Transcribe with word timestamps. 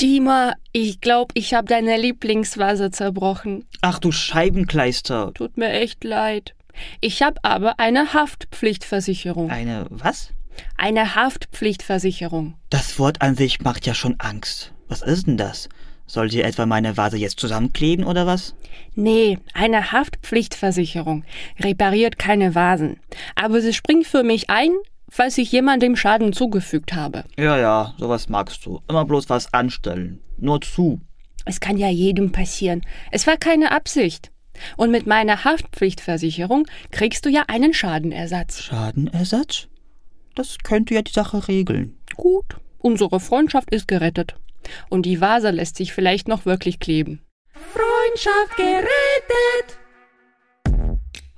Dima, 0.00 0.54
ich 0.72 1.00
glaube, 1.00 1.32
ich 1.34 1.54
habe 1.54 1.68
deine 1.68 1.96
Lieblingsvase 1.96 2.90
zerbrochen. 2.90 3.64
Ach 3.80 3.98
du 3.98 4.12
Scheibenkleister. 4.12 5.32
Tut 5.34 5.56
mir 5.56 5.70
echt 5.70 6.04
leid. 6.04 6.54
Ich 7.00 7.22
habe 7.22 7.42
aber 7.42 7.78
eine 7.80 8.12
Haftpflichtversicherung. 8.12 9.50
Eine 9.50 9.86
was? 9.88 10.32
Eine 10.76 11.14
Haftpflichtversicherung. 11.14 12.54
Das 12.68 12.98
Wort 12.98 13.22
an 13.22 13.36
sich 13.36 13.60
macht 13.60 13.86
ja 13.86 13.94
schon 13.94 14.16
Angst. 14.18 14.72
Was 14.88 15.02
ist 15.02 15.26
denn 15.26 15.38
das? 15.38 15.68
Soll 16.06 16.28
dir 16.28 16.44
etwa 16.44 16.66
meine 16.66 16.96
Vase 16.96 17.16
jetzt 17.16 17.40
zusammenkleben 17.40 18.04
oder 18.04 18.26
was? 18.26 18.54
Nee, 18.94 19.38
eine 19.54 19.92
Haftpflichtversicherung 19.92 21.24
repariert 21.58 22.18
keine 22.18 22.54
Vasen. 22.54 23.00
Aber 23.34 23.60
sie 23.60 23.72
springt 23.72 24.06
für 24.06 24.22
mich 24.22 24.48
ein, 24.48 24.70
falls 25.08 25.38
ich 25.38 25.52
jemandem 25.52 25.96
Schaden 25.96 26.32
zugefügt 26.32 26.94
habe. 26.94 27.24
Ja, 27.36 27.58
ja, 27.58 27.94
sowas 27.98 28.28
magst 28.28 28.66
du. 28.66 28.80
Immer 28.88 29.04
bloß 29.04 29.28
was 29.28 29.52
anstellen. 29.52 30.20
Nur 30.38 30.60
zu. 30.60 31.00
Es 31.44 31.60
kann 31.60 31.78
ja 31.78 31.88
jedem 31.88 32.32
passieren. 32.32 32.82
Es 33.12 33.26
war 33.26 33.36
keine 33.36 33.70
Absicht. 33.72 34.32
Und 34.76 34.90
mit 34.90 35.06
meiner 35.06 35.44
Haftpflichtversicherung 35.44 36.66
kriegst 36.90 37.24
du 37.24 37.28
ja 37.28 37.44
einen 37.48 37.74
Schadenersatz. 37.74 38.62
Schadenersatz? 38.62 39.68
Das 40.34 40.58
könnte 40.58 40.94
ja 40.94 41.02
die 41.02 41.12
Sache 41.12 41.48
regeln. 41.48 41.98
Gut, 42.16 42.56
unsere 42.78 43.20
Freundschaft 43.20 43.70
ist 43.70 43.88
gerettet. 43.88 44.34
Und 44.88 45.06
die 45.06 45.20
Vase 45.20 45.50
lässt 45.50 45.76
sich 45.76 45.92
vielleicht 45.92 46.28
noch 46.28 46.44
wirklich 46.46 46.80
kleben. 46.80 47.22
Freundschaft 47.52 48.56
gerettet! 48.56 49.78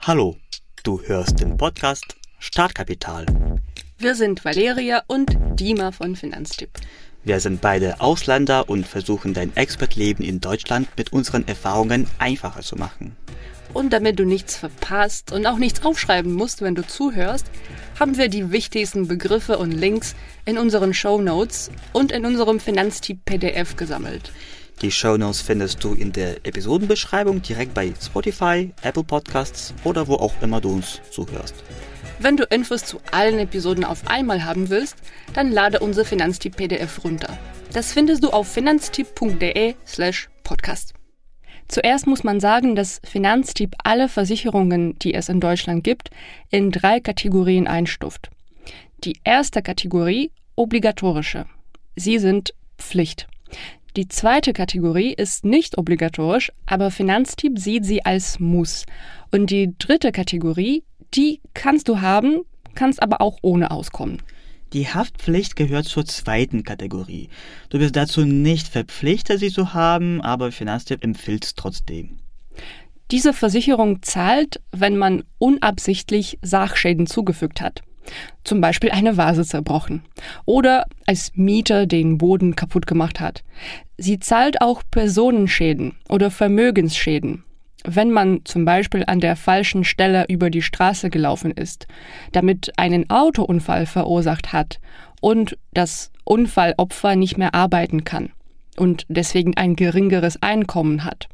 Hallo, 0.01 0.37
du 0.85 1.03
hörst 1.03 1.41
den 1.41 1.57
Podcast 1.57 2.17
Startkapital. 2.39 3.27
Wir 4.01 4.15
sind 4.15 4.45
Valeria 4.45 5.03
und 5.09 5.37
Dima 5.59 5.91
von 5.91 6.15
Finanztipp. 6.15 6.71
Wir 7.25 7.41
sind 7.41 7.61
beide 7.61 8.01
Ausländer 8.01 8.69
und 8.69 8.87
versuchen 8.87 9.35
dein 9.35 9.57
Expertleben 9.57 10.25
in 10.25 10.41
Deutschland 10.41 10.87
mit 10.97 11.13
unseren 11.13 11.49
Erfahrungen 11.49 12.07
einfacher 12.21 12.61
zu 12.61 12.77
machen. 12.77 13.17
Und 13.75 13.93
damit 13.93 14.21
du 14.21 14.25
nichts 14.25 14.55
verpasst 14.55 15.33
und 15.33 15.47
auch 15.47 15.59
nichts 15.59 15.85
aufschreiben 15.85 16.33
musst, 16.33 16.63
wenn 16.63 16.77
du 16.77 16.87
zuhörst, 16.87 17.47
haben 17.99 18.17
wir 18.17 18.29
die 18.29 18.53
wichtigsten 18.53 19.09
Begriffe 19.09 19.59
und 19.59 19.73
Links 19.73 20.15
in 20.45 20.59
unseren 20.59 20.95
Show 20.95 21.21
Notes 21.21 21.73
und 21.93 22.13
in 22.13 22.25
unserem 22.25 22.61
Finanztipp 22.61 23.25
PDF 23.25 23.75
gesammelt. 23.75 24.31
Die 24.81 24.93
Show 24.93 25.17
Notes 25.17 25.41
findest 25.41 25.83
du 25.83 25.95
in 25.95 26.13
der 26.13 26.47
Episodenbeschreibung 26.47 27.43
direkt 27.43 27.75
bei 27.75 27.93
Spotify, 28.01 28.73
Apple 28.83 29.03
Podcasts 29.03 29.75
oder 29.83 30.07
wo 30.07 30.15
auch 30.15 30.35
immer 30.41 30.61
du 30.61 30.75
uns 30.75 31.01
zuhörst. 31.11 31.57
Wenn 32.21 32.37
du 32.37 32.43
Infos 32.45 32.85
zu 32.85 33.01
allen 33.13 33.39
Episoden 33.39 33.85
auf 33.85 34.09
einmal 34.09 34.45
haben 34.45 34.71
willst, 34.71 34.97
dann 35.35 35.53
lade 35.53 35.79
unser 35.79 36.05
Finanztipp 36.05 36.57
PDF 36.57 37.05
runter. 37.05 37.39
Das 37.73 37.93
findest 37.93 38.25
du 38.25 38.31
auf 38.31 38.49
finanztipp.de 38.49 39.75
slash 39.87 40.29
podcast. 40.43 40.95
Zuerst 41.69 42.09
muss 42.09 42.25
man 42.25 42.41
sagen, 42.41 42.75
dass 42.75 43.01
Finanztipp 43.05 43.77
alle 43.85 44.09
Versicherungen, 44.09 44.99
die 44.99 45.15
es 45.15 45.29
in 45.29 45.39
Deutschland 45.39 45.85
gibt, 45.85 46.11
in 46.51 46.73
drei 46.73 46.99
Kategorien 46.99 47.69
einstuft. 47.69 48.31
Die 49.05 49.21
erste 49.23 49.63
Kategorie 49.63 50.33
obligatorische. 50.57 51.47
Sie 51.95 52.19
sind 52.19 52.53
Pflicht. 52.79 53.29
Die 53.97 54.09
zweite 54.09 54.53
Kategorie 54.53 55.13
ist 55.13 55.45
nicht 55.45 55.79
obligatorisch, 55.79 56.53
aber 56.67 56.91
Finanztipp 56.91 57.59
sieht 57.59 57.85
sie 57.85 58.05
als 58.05 58.41
Muss. 58.41 58.87
Und 59.31 59.51
die 59.51 59.75
dritte 59.79 60.11
Kategorie 60.11 60.83
die 61.15 61.41
kannst 61.55 61.89
du 61.89 62.01
haben, 62.01 62.43
kannst 62.75 63.03
aber 63.03 63.21
auch 63.21 63.39
ohne 63.43 63.71
auskommen. 63.71 64.23
Die 64.73 64.87
Haftpflicht 64.87 65.57
gehört 65.57 65.87
zur 65.87 66.05
zweiten 66.05 66.63
Kategorie. 66.63 67.31
Du 67.71 67.79
bist 67.79 67.97
dazu 67.97 68.25
nicht 68.25 68.69
verpflichtet, 68.69 69.41
sie 69.41 69.51
zu 69.51 69.73
haben, 69.73 70.21
aber 70.21 70.53
Finanztipp 70.53 71.03
empfiehlt 71.03 71.45
es 71.45 71.55
trotzdem. 71.55 72.19
Diese 73.11 73.33
Versicherung 73.33 74.03
zahlt, 74.03 74.61
wenn 74.71 74.99
man 74.99 75.25
unabsichtlich 75.39 76.39
Sachschäden 76.43 77.07
zugefügt 77.07 77.63
hat. 77.63 77.81
Zum 78.45 78.61
Beispiel 78.61 78.91
eine 78.91 79.17
Vase 79.17 79.45
zerbrochen 79.45 80.03
oder 80.45 80.85
als 81.07 81.33
Mieter 81.35 81.87
den 81.87 82.19
Boden 82.19 82.55
kaputt 82.55 82.87
gemacht 82.87 83.21
hat. 83.21 83.45
Sie 83.97 84.19
zahlt 84.19 84.61
auch 84.61 84.83
Personenschäden 84.91 85.97
oder 86.09 86.31
Vermögensschäden 86.31 87.45
wenn 87.85 88.11
man 88.11 88.41
zum 88.45 88.65
Beispiel 88.65 89.05
an 89.07 89.21
der 89.21 89.37
falschen 89.37 89.85
Stelle 89.85 90.27
über 90.29 90.51
die 90.51 90.63
Straße 90.63 91.11
gelaufen 91.11 91.53
ist, 91.53 91.87
damit 92.33 92.73
einen 92.77 93.09
Autounfall 93.09 93.87
verursacht 93.87 94.53
hat 94.53 94.81
und 95.21 95.57
das 95.73 96.11
Unfallopfer 96.25 97.17
nicht 97.17 97.39
mehr 97.39 97.55
arbeiten 97.55 98.05
kann 98.05 98.31
und 98.77 99.07
deswegen 99.09 99.57
ein 99.57 99.77
geringeres 99.77 100.43
Einkommen 100.43 101.05
hat. 101.05 101.29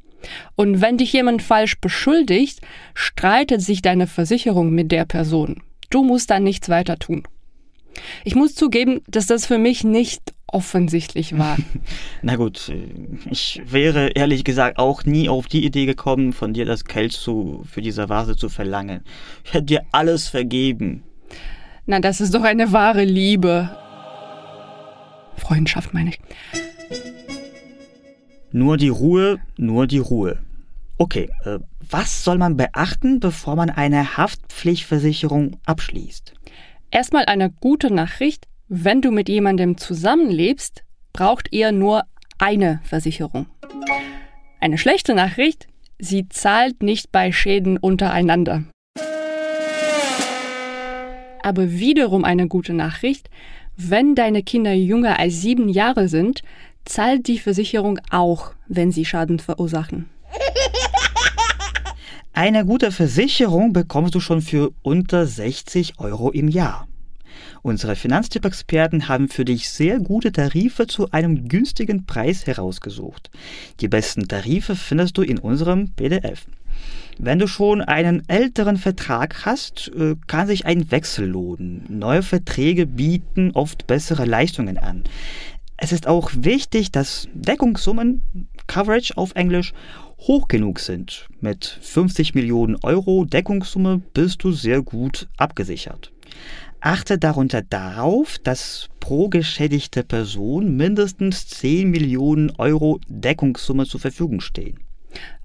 Und 0.54 0.81
wenn 0.81 0.99
dich 0.99 1.12
jemand 1.12 1.43
falsch 1.43 1.81
beschuldigt, 1.81 2.60
streitet 2.94 3.60
sich 3.60 3.83
deine 3.83 4.06
Versicherung 4.06 4.71
mit 4.71 4.91
der 4.91 5.04
Person. 5.04 5.62
Du 5.91 6.03
musst 6.03 6.31
dann 6.31 6.44
nichts 6.44 6.69
weiter 6.69 6.99
tun. 6.99 7.25
Ich 8.25 8.34
muss 8.34 8.54
zugeben, 8.54 9.03
dass 9.06 9.27
das 9.27 9.47
für 9.47 9.59
mich 9.59 9.84
nicht 9.84 10.34
offensichtlich 10.47 11.38
war. 11.38 11.56
Na 12.22 12.37
gut, 12.37 12.72
ich 13.31 13.62
wäre 13.66 14.09
ehrlich 14.10 14.44
gesagt 14.44 14.78
auch 14.78 15.05
nie 15.05 15.28
auf 15.28 15.47
die 15.47 15.65
Idee 15.65 15.87
gekommen, 15.87 16.32
von 16.32 16.53
dir 16.53 16.65
das 16.65 16.84
Geld 16.84 17.12
zu, 17.12 17.65
für 17.71 17.82
diese 17.82 18.09
Vase 18.09 18.37
zu 18.37 18.49
verlangen. 18.49 19.03
Ich 19.44 19.54
hätte 19.54 19.66
dir 19.66 19.83
alles 19.93 20.28
vergeben. 20.28 21.03
Na, 21.87 22.00
das 22.00 22.21
ist 22.21 22.34
doch 22.34 22.44
eine 22.44 22.72
wahre 22.72 23.04
Liebe. 23.04 23.77
Freundschaft 25.37 25.93
meine 25.93 26.10
ich. 26.10 26.21
Nur 28.53 28.77
die 28.77 28.88
Ruhe, 28.88 29.38
nur 29.56 29.87
die 29.87 29.99
Ruhe. 29.99 30.38
Okay, 30.97 31.28
äh, 31.44 31.59
was 31.91 32.22
soll 32.22 32.38
man 32.38 32.56
beachten, 32.56 33.19
bevor 33.19 33.56
man 33.56 33.69
eine 33.69 34.16
Haftpflichtversicherung 34.16 35.56
abschließt? 35.66 36.33
Erstmal 36.91 37.25
eine 37.27 37.50
gute 37.50 37.93
Nachricht. 37.93 38.47
Wenn 38.69 39.02
du 39.02 39.10
mit 39.10 39.28
jemandem 39.28 39.76
zusammenlebst, 39.76 40.84
braucht 41.12 41.48
ihr 41.50 41.70
nur 41.70 42.04
eine 42.38 42.80
Versicherung. 42.84 43.47
Eine 44.58 44.78
schlechte 44.78 45.14
Nachricht, 45.14 45.66
sie 45.98 46.30
zahlt 46.30 46.82
nicht 46.82 47.12
bei 47.12 47.30
Schäden 47.30 47.76
untereinander. 47.76 48.64
Aber 51.42 51.72
wiederum 51.72 52.24
eine 52.24 52.48
gute 52.48 52.72
Nachricht, 52.72 53.28
wenn 53.76 54.14
deine 54.14 54.42
Kinder 54.42 54.72
jünger 54.72 55.19
als 55.19 55.42
sieben 55.42 55.69
Jahre 55.69 56.08
sind, 56.08 56.41
zahlt 56.86 57.28
die 57.28 57.38
Versicherung 57.38 57.98
auch, 58.10 58.53
wenn 58.66 58.91
sie 58.91 59.04
Schaden 59.04 59.41
verursachen. 59.41 60.08
Eine 62.32 62.64
gute 62.64 62.92
Versicherung 62.92 63.74
bekommst 63.74 64.14
du 64.14 64.20
schon 64.20 64.41
für 64.41 64.72
unter 64.80 65.26
60 65.26 65.98
Euro 65.98 66.30
im 66.30 66.48
Jahr. 66.48 66.88
Unsere 67.62 67.97
Finanztipp-Experten 67.97 69.09
haben 69.09 69.28
für 69.28 69.45
dich 69.45 69.71
sehr 69.71 69.99
gute 69.99 70.33
Tarife 70.33 70.87
zu 70.87 71.11
einem 71.11 71.49
günstigen 71.49 72.06
Preis 72.06 72.47
herausgesucht. 72.47 73.31
Die 73.81 73.89
besten 73.89 74.28
Tarife 74.28 74.77
findest 74.77 75.19
du 75.19 75.22
in 75.22 75.39
unserem 75.39 75.91
PDF. 75.93 76.47
Wenn 77.19 77.39
du 77.39 77.47
schon 77.47 77.81
einen 77.81 78.28
älteren 78.28 78.77
Vertrag 78.77 79.45
hast, 79.47 79.91
äh, 79.95 80.17
kann 80.27 80.49
sich 80.49 80.67
ein 80.67 80.91
Wechsel 80.91 81.27
lohnen. 81.28 81.84
Neue 81.89 82.22
Verträge 82.22 82.87
bieten 82.87 83.53
oft 83.53 83.87
bessere 83.87 84.25
Leistungen 84.25 84.78
an. 84.78 85.05
Es 85.77 85.93
ist 85.93 86.06
auch 86.06 86.31
wichtig, 86.34 86.93
dass 86.93 87.28
Deckungssummen, 87.34 88.22
Coverage 88.66 89.16
auf 89.16 89.34
Englisch, 89.34 89.75
hoch 90.19 90.49
genug 90.49 90.81
sind. 90.81 91.28
Mit 91.41 91.78
50 91.83 92.34
Millionen 92.34 92.77
Euro 92.83 93.25
Deckungssumme 93.25 94.01
bist 94.15 94.43
du 94.45 94.53
sehr 94.53 94.83
gut 94.83 95.28
abgesichert. 95.37 96.12
Achte 96.84 97.17
darunter 97.17 97.62
darauf, 97.62 98.37
dass 98.39 98.91
pro 99.00 99.31
geschädigte 99.31 100.05
Person 100.05 100.77
mindestens 100.77 101.47
10 101.47 101.89
Millionen 101.89 102.53
Euro 102.59 103.01
Deckungssumme 103.09 103.86
zur 103.86 104.01
Verfügung 104.01 104.42
stehen. 104.42 104.81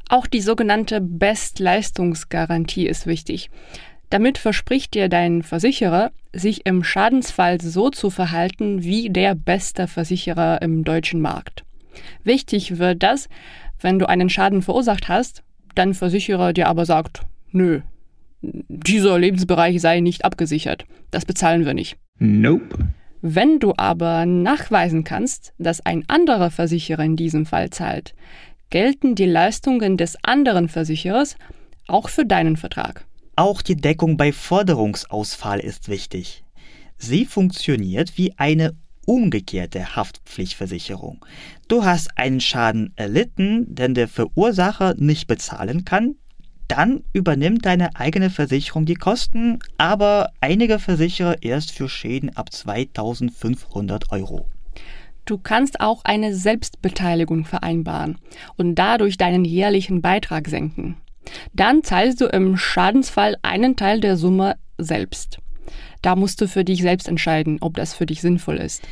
Auch 0.09 0.27
die 0.27 0.41
sogenannte 0.41 0.99
Bestleistungsgarantie 0.99 2.87
ist 2.87 3.07
wichtig. 3.07 3.49
Damit 4.09 4.37
verspricht 4.37 4.95
dir 4.95 5.07
dein 5.07 5.41
Versicherer, 5.41 6.11
sich 6.33 6.65
im 6.65 6.83
Schadensfall 6.83 7.61
so 7.61 7.89
zu 7.89 8.09
verhalten 8.09 8.83
wie 8.83 9.09
der 9.09 9.33
beste 9.33 9.87
Versicherer 9.87 10.61
im 10.61 10.83
deutschen 10.83 11.21
Markt. 11.21 11.63
Wichtig 12.25 12.79
wird 12.79 13.01
das, 13.01 13.29
wenn 13.79 13.97
du 13.97 14.09
einen 14.09 14.29
Schaden 14.29 14.61
verursacht 14.61 15.07
hast, 15.07 15.43
dein 15.73 15.93
Versicherer 15.93 16.51
dir 16.51 16.67
aber 16.67 16.85
sagt, 16.85 17.21
nö, 17.53 17.79
dieser 18.41 19.19
Lebensbereich 19.19 19.81
sei 19.81 19.99
nicht 19.99 20.25
abgesichert. 20.25 20.85
Das 21.11 21.25
bezahlen 21.25 21.65
wir 21.65 21.73
nicht. 21.73 21.97
Nope. 22.19 22.89
Wenn 23.21 23.59
du 23.59 23.73
aber 23.75 24.25
nachweisen 24.25 25.03
kannst, 25.03 25.53
dass 25.57 25.85
ein 25.85 26.05
anderer 26.07 26.51
Versicherer 26.51 27.03
in 27.03 27.17
diesem 27.17 27.45
Fall 27.45 27.69
zahlt, 27.69 28.15
gelten 28.69 29.15
die 29.15 29.25
Leistungen 29.25 29.97
des 29.97 30.15
anderen 30.23 30.69
Versicherers 30.69 31.35
auch 31.87 32.07
für 32.07 32.25
deinen 32.25 32.55
Vertrag. 32.55 33.05
Auch 33.35 33.61
die 33.61 33.75
Deckung 33.75 34.15
bei 34.15 34.31
Forderungsausfall 34.31 35.59
ist 35.59 35.89
wichtig. 35.89 36.43
Sie 36.97 37.25
funktioniert 37.25 38.17
wie 38.17 38.33
eine 38.37 38.75
umgekehrte 39.05 39.95
Haftpflichtversicherung. 39.95 41.25
Du 41.67 41.83
hast 41.83 42.17
einen 42.17 42.41
Schaden 42.41 42.93
erlitten, 42.95 43.73
den 43.73 43.95
der 43.95 44.07
Verursacher 44.07 44.93
nicht 44.97 45.27
bezahlen 45.27 45.83
kann, 45.83 46.15
dann 46.69 47.03
übernimmt 47.13 47.65
deine 47.65 47.95
eigene 47.95 48.29
Versicherung 48.29 48.85
die 48.85 48.95
Kosten, 48.95 49.59
aber 49.77 50.31
einige 50.39 50.79
Versicherer 50.79 51.41
erst 51.41 51.71
für 51.71 51.89
Schäden 51.89 52.35
ab 52.37 52.53
2500 52.53 54.11
Euro. 54.11 54.47
Du 55.25 55.37
kannst 55.37 55.81
auch 55.81 56.05
eine 56.05 56.33
Selbstbeteiligung 56.33 57.45
vereinbaren 57.45 58.17
und 58.55 58.75
dadurch 58.75 59.17
deinen 59.17 59.45
jährlichen 59.45 60.01
Beitrag 60.01 60.47
senken. 60.47 60.97
Dann 61.53 61.83
zahlst 61.83 62.21
du 62.21 62.25
im 62.25 62.57
Schadensfall 62.57 63.35
einen 63.41 63.75
Teil 63.75 63.99
der 63.99 64.17
Summe 64.17 64.55
selbst. 64.77 65.39
Da 66.01 66.15
musst 66.15 66.41
du 66.41 66.47
für 66.47 66.63
dich 66.63 66.81
selbst 66.81 67.07
entscheiden, 67.07 67.57
ob 67.61 67.75
das 67.75 67.93
für 67.93 68.05
dich 68.05 68.21
sinnvoll 68.21 68.57
ist. 68.57 68.87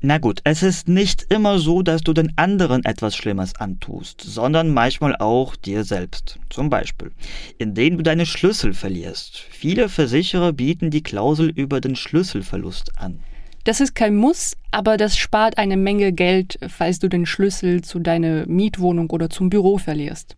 Na 0.00 0.18
gut, 0.18 0.40
es 0.44 0.62
ist 0.62 0.86
nicht 0.86 1.26
immer 1.28 1.58
so, 1.58 1.82
dass 1.82 2.02
du 2.02 2.12
den 2.12 2.32
anderen 2.36 2.84
etwas 2.84 3.16
Schlimmes 3.16 3.56
antust, 3.56 4.20
sondern 4.20 4.72
manchmal 4.72 5.16
auch 5.16 5.56
dir 5.56 5.82
selbst. 5.82 6.38
Zum 6.50 6.70
Beispiel, 6.70 7.10
indem 7.58 7.96
du 7.96 8.04
deine 8.04 8.24
Schlüssel 8.24 8.74
verlierst. 8.74 9.38
Viele 9.50 9.88
Versicherer 9.88 10.52
bieten 10.52 10.90
die 10.90 11.02
Klausel 11.02 11.50
über 11.50 11.80
den 11.80 11.96
Schlüsselverlust 11.96 12.92
an. 12.96 13.18
Das 13.64 13.80
ist 13.80 13.96
kein 13.96 14.14
Muss, 14.14 14.56
aber 14.70 14.98
das 14.98 15.16
spart 15.16 15.58
eine 15.58 15.76
Menge 15.76 16.12
Geld, 16.12 16.60
falls 16.68 17.00
du 17.00 17.08
den 17.08 17.26
Schlüssel 17.26 17.82
zu 17.82 17.98
deiner 17.98 18.46
Mietwohnung 18.46 19.10
oder 19.10 19.28
zum 19.28 19.50
Büro 19.50 19.78
verlierst. 19.78 20.36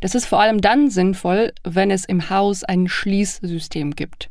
Das 0.00 0.14
ist 0.14 0.24
vor 0.24 0.40
allem 0.40 0.62
dann 0.62 0.88
sinnvoll, 0.88 1.52
wenn 1.62 1.90
es 1.90 2.06
im 2.06 2.30
Haus 2.30 2.64
ein 2.64 2.88
Schließsystem 2.88 3.94
gibt. 3.94 4.30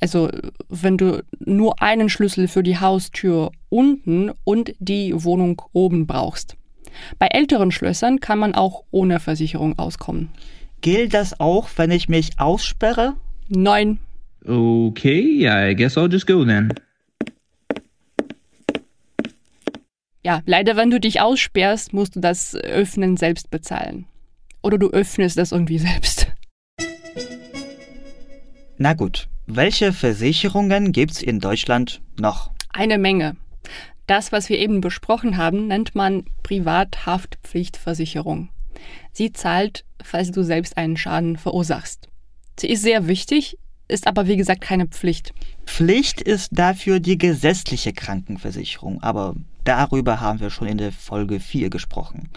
Also 0.00 0.30
wenn 0.68 0.96
du 0.96 1.22
nur 1.38 1.82
einen 1.82 2.08
Schlüssel 2.08 2.48
für 2.48 2.62
die 2.62 2.78
Haustür 2.78 3.52
unten 3.68 4.30
und 4.44 4.74
die 4.78 5.12
Wohnung 5.24 5.62
oben 5.72 6.06
brauchst. 6.06 6.56
Bei 7.18 7.26
älteren 7.26 7.72
Schlössern 7.72 8.20
kann 8.20 8.38
man 8.38 8.54
auch 8.54 8.84
ohne 8.90 9.20
Versicherung 9.20 9.78
auskommen. 9.78 10.30
Gilt 10.80 11.14
das 11.14 11.40
auch, 11.40 11.68
wenn 11.76 11.90
ich 11.90 12.08
mich 12.08 12.38
aussperre? 12.38 13.14
Nein. 13.48 13.98
Okay, 14.46 15.48
I 15.48 15.74
guess 15.74 15.96
I'll 15.96 16.10
just 16.10 16.26
go 16.26 16.44
then. 16.44 16.72
Ja, 20.22 20.42
leider, 20.46 20.76
wenn 20.76 20.90
du 20.90 21.00
dich 21.00 21.20
aussperrst, 21.20 21.92
musst 21.92 22.16
du 22.16 22.20
das 22.20 22.54
Öffnen 22.54 23.16
selbst 23.16 23.50
bezahlen. 23.50 24.06
Oder 24.62 24.78
du 24.78 24.88
öffnest 24.88 25.36
das 25.36 25.52
irgendwie 25.52 25.78
selbst. 25.78 26.28
Na 28.78 28.94
gut, 28.94 29.28
welche 29.46 29.92
Versicherungen 29.92 30.92
gibt's 30.92 31.22
in 31.22 31.40
Deutschland 31.40 32.00
noch? 32.18 32.50
Eine 32.70 32.98
Menge. 32.98 33.36
Das, 34.06 34.32
was 34.32 34.48
wir 34.48 34.58
eben 34.58 34.80
besprochen 34.80 35.36
haben, 35.36 35.66
nennt 35.66 35.94
man 35.94 36.24
Privathaftpflichtversicherung. 36.42 38.50
Sie 39.12 39.32
zahlt, 39.32 39.84
falls 40.02 40.30
du 40.30 40.42
selbst 40.42 40.76
einen 40.76 40.96
Schaden 40.96 41.36
verursachst. 41.36 42.08
Sie 42.58 42.68
ist 42.68 42.82
sehr 42.82 43.06
wichtig, 43.06 43.58
ist 43.88 44.06
aber 44.06 44.26
wie 44.26 44.36
gesagt 44.36 44.60
keine 44.60 44.86
Pflicht. 44.86 45.32
Pflicht 45.66 46.20
ist 46.20 46.50
dafür 46.52 47.00
die 47.00 47.18
gesetzliche 47.18 47.92
Krankenversicherung, 47.92 49.02
aber 49.02 49.34
darüber 49.64 50.20
haben 50.20 50.40
wir 50.40 50.50
schon 50.50 50.68
in 50.68 50.78
der 50.78 50.92
Folge 50.92 51.40
4 51.40 51.70
gesprochen. 51.70 52.28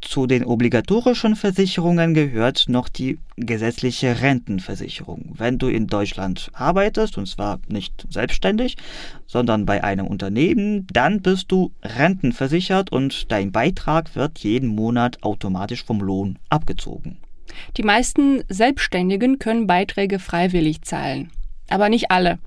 Zu 0.00 0.26
den 0.26 0.44
obligatorischen 0.44 1.34
Versicherungen 1.34 2.14
gehört 2.14 2.68
noch 2.68 2.88
die 2.88 3.18
gesetzliche 3.36 4.20
Rentenversicherung. 4.20 5.34
Wenn 5.36 5.58
du 5.58 5.68
in 5.68 5.88
Deutschland 5.88 6.50
arbeitest, 6.54 7.18
und 7.18 7.26
zwar 7.26 7.60
nicht 7.68 8.06
selbstständig, 8.08 8.76
sondern 9.26 9.66
bei 9.66 9.82
einem 9.82 10.06
Unternehmen, 10.06 10.86
dann 10.92 11.20
bist 11.20 11.50
du 11.50 11.72
rentenversichert 11.82 12.92
und 12.92 13.30
dein 13.32 13.50
Beitrag 13.50 14.14
wird 14.14 14.38
jeden 14.38 14.68
Monat 14.68 15.22
automatisch 15.22 15.84
vom 15.84 16.00
Lohn 16.00 16.38
abgezogen. 16.48 17.18
Die 17.76 17.82
meisten 17.82 18.42
Selbstständigen 18.48 19.38
können 19.38 19.66
Beiträge 19.66 20.18
freiwillig 20.18 20.82
zahlen. 20.82 21.30
Aber 21.68 21.88
nicht 21.88 22.10
alle. 22.10 22.38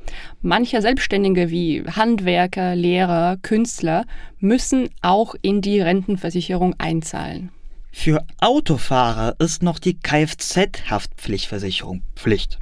Manche 0.41 0.81
Selbstständige 0.81 1.49
wie 1.49 1.83
Handwerker, 1.83 2.75
Lehrer, 2.75 3.37
Künstler 3.41 4.03
müssen 4.39 4.89
auch 5.01 5.35
in 5.41 5.61
die 5.61 5.79
Rentenversicherung 5.79 6.75
einzahlen. 6.79 7.49
Für 7.91 8.25
Autofahrer 8.39 9.35
ist 9.39 9.63
noch 9.63 9.77
die 9.77 9.99
Kfz-Haftpflichtversicherung 9.99 12.01
Pflicht. 12.15 12.57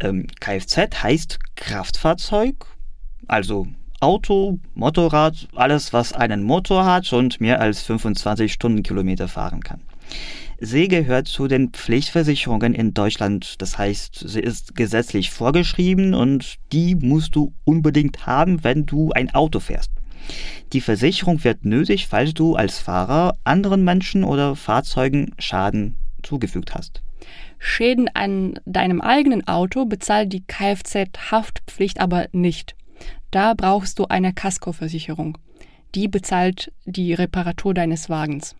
Ähm, 0.00 0.26
Kfz 0.40 1.02
heißt 1.02 1.38
Kraftfahrzeug, 1.54 2.66
also 3.26 3.68
Auto, 4.00 4.58
Motorrad, 4.74 5.48
alles, 5.54 5.92
was 5.92 6.12
einen 6.12 6.42
Motor 6.42 6.84
hat 6.84 7.12
und 7.12 7.40
mehr 7.40 7.60
als 7.60 7.82
25 7.82 8.52
Stundenkilometer 8.52 9.28
fahren 9.28 9.62
kann. 9.62 9.80
Sie 10.60 10.88
gehört 10.88 11.28
zu 11.28 11.48
den 11.48 11.70
Pflichtversicherungen 11.70 12.74
in 12.74 12.94
Deutschland. 12.94 13.60
Das 13.60 13.76
heißt, 13.76 14.24
sie 14.28 14.40
ist 14.40 14.74
gesetzlich 14.76 15.30
vorgeschrieben 15.30 16.14
und 16.14 16.56
die 16.72 16.94
musst 16.94 17.34
du 17.34 17.52
unbedingt 17.64 18.26
haben, 18.26 18.62
wenn 18.64 18.86
du 18.86 19.10
ein 19.12 19.34
Auto 19.34 19.60
fährst. 19.60 19.90
Die 20.72 20.80
Versicherung 20.80 21.44
wird 21.44 21.64
nötig, 21.64 22.06
falls 22.06 22.34
du 22.34 22.54
als 22.54 22.78
Fahrer 22.78 23.36
anderen 23.44 23.84
Menschen 23.84 24.24
oder 24.24 24.56
Fahrzeugen 24.56 25.34
Schaden 25.38 25.96
zugefügt 26.22 26.74
hast. 26.74 27.02
Schäden 27.58 28.08
an 28.14 28.58
deinem 28.64 29.00
eigenen 29.00 29.46
Auto 29.46 29.86
bezahlt 29.86 30.32
die 30.32 30.44
Kfz-Haftpflicht 30.46 32.00
aber 32.00 32.28
nicht. 32.32 32.74
Da 33.30 33.54
brauchst 33.54 33.98
du 33.98 34.06
eine 34.06 34.32
Kaskoversicherung. 34.32 35.38
Die 35.94 36.08
bezahlt 36.08 36.72
die 36.84 37.14
Reparatur 37.14 37.74
deines 37.74 38.08
Wagens. 38.08 38.56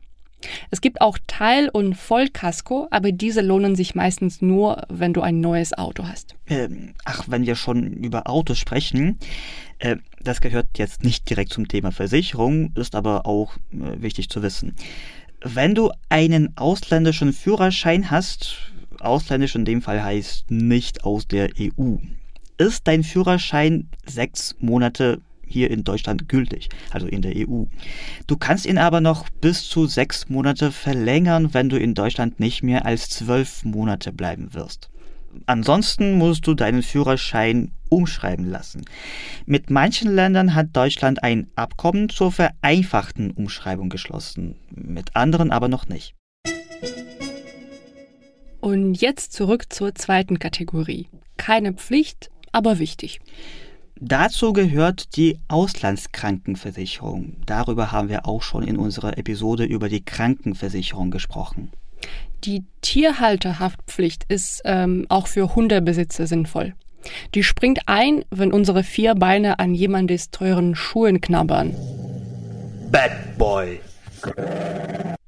Es 0.71 0.81
gibt 0.81 1.01
auch 1.01 1.19
Teil- 1.27 1.69
und 1.69 1.95
Vollkasko, 1.95 2.89
aber 2.91 3.13
diese 3.13 3.41
lohnen 3.41 3.77
sich 3.77 3.95
meistens 3.95 4.43
nur, 4.43 4.83
wenn 4.89 5.13
du 5.13 5.21
ein 5.21 5.41
neues 5.41 5.73
Auto 5.73 6.05
hast. 6.07 6.35
Ähm, 6.47 6.95
ach, 7.05 7.25
wenn 7.29 7.47
wir 7.47 7.57
schon 7.57 7.93
über 7.93 8.29
Autos 8.29 8.59
sprechen, 8.59 9.19
äh, 9.79 9.97
das 10.23 10.41
gehört 10.41 10.79
jetzt 10.79 11.05
nicht 11.05 11.29
direkt 11.29 11.53
zum 11.53 11.69
Thema 11.69 11.93
Versicherung, 11.93 12.73
ist 12.75 12.95
aber 12.95 13.27
auch 13.27 13.57
äh, 13.73 14.03
wichtig 14.03 14.29
zu 14.29 14.43
wissen. 14.43 14.75
Wenn 15.43 15.75
du 15.75 15.91
einen 16.09 16.57
ausländischen 16.57 17.33
Führerschein 17.33 18.11
hast, 18.11 18.73
ausländisch 19.01 19.55
in 19.55 19.65
dem 19.65 19.83
Fall 19.83 20.03
heißt 20.03 20.51
nicht 20.51 21.05
aus 21.05 21.29
der 21.29 21.51
EU, 21.61 21.97
ist 22.57 22.87
dein 22.87 23.03
Führerschein 23.03 23.89
sechs 24.07 24.57
Monate 24.61 25.21
hier 25.47 25.71
in 25.71 25.85
Deutschland 25.85 26.29
gültig, 26.29 26.69
also 26.91 27.07
in 27.07 27.23
der 27.23 27.33
EU. 27.37 27.65
Du 28.27 28.37
kannst 28.37 28.67
ihn 28.67 28.79
aber 28.79 29.01
noch 29.01 29.29
bis 29.41 29.69
zu 29.69 29.87
sechs 29.87 30.29
Monate 30.29 30.73
verlängern, 30.73 31.55
wenn 31.55 31.69
du 31.69 31.79
in 31.79 31.95
Deutschland 31.95 32.41
nicht 32.41 32.63
mehr 32.63 32.87
als 32.87 33.09
zwölf 33.09 33.65
Monate 33.65 34.13
bleiben 34.13 34.55
wirst. 34.55 34.91
Ansonsten 35.47 36.17
musst 36.17 36.47
du 36.47 36.55
deinen 36.55 36.83
Führerschein 36.83 37.73
umschreiben 37.89 38.49
lassen. 38.51 38.85
Mit 39.47 39.71
manchen 39.71 40.15
Ländern 40.15 40.55
hat 40.55 40.69
Deutschland 40.73 41.23
ein 41.23 41.49
Abkommen 41.57 42.09
zur 42.09 42.33
vereinfachten 42.33 43.31
Umschreibung 43.31 43.89
geschlossen, 43.89 44.57
mit 44.71 45.17
anderen 45.17 45.51
aber 45.51 45.69
noch 45.69 45.89
nicht. 45.89 46.15
Und 48.61 48.95
jetzt 48.95 49.33
zurück 49.33 49.67
zur 49.73 49.95
zweiten 49.95 50.39
Kategorie. 50.39 51.09
Keine 51.37 51.75
Pflicht, 51.75 52.31
aber 52.51 52.79
wichtig. 52.79 53.21
Dazu 54.07 54.53
gehört 54.53 55.17
die 55.17 55.39
Auslandskrankenversicherung. 55.49 57.37
Darüber 57.47 57.91
haben 57.91 58.11
wir 58.11 58.27
auch 58.27 58.43
schon 58.43 58.63
in 58.63 58.77
unserer 58.77 59.17
Episode 59.17 59.65
über 59.65 59.89
die 59.89 60.05
Krankenversicherung 60.05 61.11
gesprochen. 61.11 61.71
Die 62.45 62.65
Tierhalterhaftpflicht 62.83 64.25
ist 64.29 64.61
ähm, 64.67 65.07
auch 65.09 65.27
für 65.27 65.55
Hundebesitzer 65.55 66.27
sinnvoll. 66.27 66.75
Die 67.35 67.43
springt 67.43 67.81
ein, 67.87 68.27
wenn 68.31 68.53
unsere 68.53 68.83
vier 68.83 69.15
Beine 69.15 69.59
an 69.59 69.75
jemandes 69.75 70.31
teuren 70.31 70.75
Schuhen 70.75 71.23
knabbern. 71.23 71.75
Bad 72.91 73.39
Boy. 73.39 73.81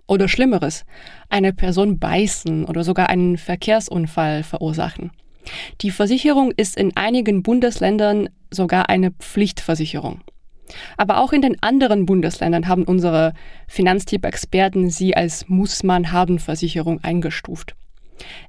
Oder 0.07 0.29
Schlimmeres, 0.29 0.85
eine 1.31 1.55
Person 1.55 1.99
beißen 1.99 2.67
oder 2.67 2.85
sogar 2.85 3.09
einen 3.09 3.39
Verkehrsunfall 3.39 4.43
verursachen. 4.43 5.13
Die 5.81 5.91
Versicherung 5.91 6.53
ist 6.57 6.77
in 6.77 6.97
einigen 6.97 7.43
Bundesländern 7.43 8.29
sogar 8.51 8.89
eine 8.89 9.13
Pflichtversicherung. 9.13 10.21
Aber 10.97 11.19
auch 11.21 11.33
in 11.33 11.43
den 11.43 11.63
anderen 11.63 12.07
Bundesländern 12.07 12.69
haben 12.69 12.85
unsere 12.85 13.35
Finanztipp-Experten 13.69 14.91
sie 14.91 15.17
als 15.17 15.49
Muss 15.49 15.83
man 15.83 16.13
haben 16.13 16.39
Versicherung 16.39 17.03
eingestuft. 17.03 17.75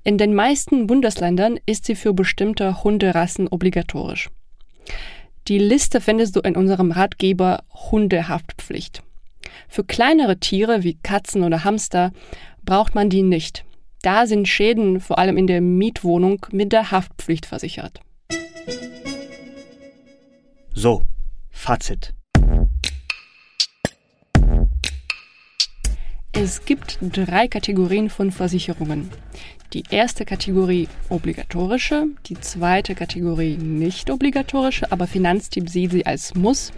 In 0.04 0.18
den 0.18 0.34
meisten 0.34 0.88
Bundesländern 0.88 1.60
ist 1.66 1.86
sie 1.86 1.96
für 1.96 2.14
bestimmte 2.14 2.84
Hunderassen 2.84 3.48
obligatorisch. 3.48 4.30
Die 5.48 5.60
Liste 5.60 6.02
findest 6.02 6.36
du 6.36 6.40
in 6.42 6.56
unserem 6.56 6.92
Ratgeber 6.92 7.64
Hundehaftpflicht. 7.92 9.04
Für 9.68 9.84
kleinere 9.84 10.40
Tiere 10.40 10.84
wie 10.84 10.98
Katzen 11.04 11.44
oder 11.44 11.64
Hamster 11.64 12.12
braucht 12.64 12.96
man 12.96 13.10
die 13.10 13.24
nicht. 13.24 13.66
Da 14.02 14.28
sind 14.28 14.48
Schäden 14.48 15.00
vor 15.00 15.18
allem 15.18 15.38
in 15.38 15.48
der 15.48 15.62
Mietwohnung 15.62 16.46
mit 16.52 16.72
der 16.72 16.92
Haftpflicht 16.92 17.46
versichert. 17.46 18.00
So, 20.74 21.02
Fazit. 21.50 22.14
Es 26.34 26.66
gibt 26.66 27.00
drei 27.02 27.48
Kategorien 27.48 28.12
von 28.12 28.32
Versicherungen. 28.32 29.10
Die 29.74 29.84
erste 29.90 30.24
Kategorie 30.24 30.88
obligatorische, 31.10 32.06
die 32.28 32.40
zweite 32.40 32.96
Kategorie 32.96 33.58
nicht 33.58 34.10
obligatorische, 34.10 34.90
aber 34.94 35.08
Finanztipp 35.08 35.68
sieht 35.68 35.92
sie 35.92 36.06
als 36.06 36.36
Muss 36.36 36.72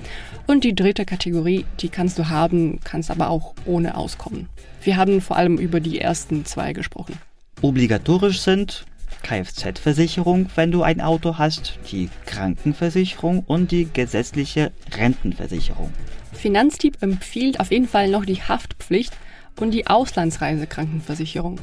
und 0.47 0.63
die 0.63 0.73
dritte 0.73 1.05
Kategorie, 1.05 1.65
die 1.81 1.89
kannst 1.89 2.17
du 2.17 2.29
haben, 2.29 2.79
kannst 2.83 3.11
aber 3.11 3.29
auch 3.29 3.53
ohne 3.65 3.95
auskommen. 3.95 4.49
Wir 4.81 4.97
haben 4.97 5.21
vor 5.21 5.37
allem 5.37 5.57
über 5.59 5.79
die 5.79 6.01
ersten 6.01 6.45
zwei 6.45 6.73
gesprochen. 6.73 7.13
Obligatorisch 7.61 8.39
sind 8.39 8.85
Kfz-Versicherung, 9.21 10.49
wenn 10.55 10.71
du 10.71 10.81
ein 10.81 10.99
Auto 10.99 11.37
hast, 11.37 11.77
die 11.91 12.09
Krankenversicherung 12.25 13.43
und 13.45 13.71
die 13.71 13.87
gesetzliche 13.93 14.71
Rentenversicherung. 14.97 15.91
Finanztipp 16.33 16.97
empfiehlt 17.01 17.59
auf 17.59 17.69
jeden 17.69 17.87
Fall 17.87 18.09
noch 18.09 18.25
die 18.25 18.41
Haftpflicht 18.41 19.13
und 19.59 19.71
die 19.71 19.85
Auslandsreisekrankenversicherung. 19.85 21.59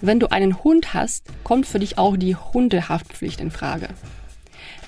Wenn 0.00 0.20
du 0.20 0.30
einen 0.30 0.62
Hund 0.62 0.94
hast, 0.94 1.26
kommt 1.44 1.66
für 1.66 1.78
dich 1.78 1.98
auch 1.98 2.16
die 2.16 2.36
Hundehaftpflicht 2.36 3.40
in 3.40 3.50
Frage. 3.50 3.88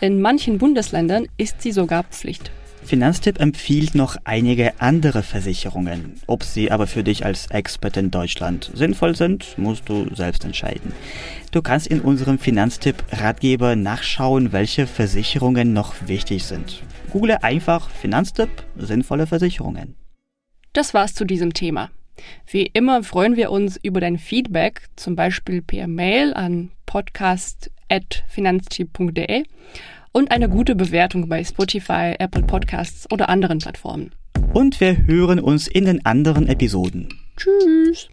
In 0.01 0.21
manchen 0.21 0.59
Bundesländern 0.59 1.27
ist 1.37 1.62
sie 1.62 1.73
sogar 1.73 2.05
Pflicht. 2.05 2.51
Finanztipp 2.85 3.41
empfiehlt 3.41 3.95
noch 3.95 4.17
einige 4.25 4.81
andere 4.81 5.23
Versicherungen. 5.23 6.15
Ob 6.27 6.43
sie 6.43 6.71
aber 6.71 6.87
für 6.87 7.05
dich 7.05 7.25
als 7.25 7.47
Expert 7.47 7.97
in 7.97 8.11
Deutschland 8.11 8.71
sinnvoll 8.75 9.15
sind, 9.15 9.57
musst 9.57 9.89
du 9.89 10.12
selbst 10.15 10.45
entscheiden. 10.45 10.93
Du 11.53 11.62
kannst 11.62 11.87
in 11.87 12.01
unserem 12.01 12.39
Finanztipp-Ratgeber 12.39 13.77
nachschauen, 13.77 14.53
welche 14.53 14.87
Versicherungen 14.87 15.73
noch 15.73 15.95
wichtig 16.07 16.45
sind. 16.45 16.83
Google 17.11 17.39
einfach 17.43 17.89
Finanztipp 17.91 18.51
sinnvolle 18.77 19.27
Versicherungen. 19.27 19.95
Das 20.73 20.95
war's 20.95 21.15
zu 21.15 21.25
diesem 21.25 21.55
Thema. 21.55 21.91
Wie 22.47 22.66
immer 22.66 23.02
freuen 23.02 23.37
wir 23.37 23.50
uns 23.50 23.78
über 23.83 24.00
dein 24.00 24.19
Feedback, 24.19 24.83
zum 24.97 25.16
Beispiel 25.16 25.62
per 25.62 25.87
Mail 25.87 26.35
an 26.35 26.71
podcast.finanztipp.de 26.87 29.45
und 30.12 30.31
eine 30.31 30.49
gute 30.49 30.75
Bewertung 30.75 31.28
bei 31.28 31.42
Spotify, 31.42 32.14
Apple 32.19 32.42
Podcasts 32.42 33.11
oder 33.11 33.28
anderen 33.28 33.59
Plattformen. 33.59 34.12
Und 34.52 34.81
wir 34.81 35.07
hören 35.07 35.40
uns 35.40 35.66
in 35.66 35.87
den 35.87 36.04
anderen 36.04 36.47
Episoden. 36.47 37.09
Tschüss! 37.37 38.09